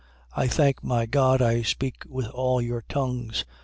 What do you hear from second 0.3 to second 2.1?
I thank my God I speak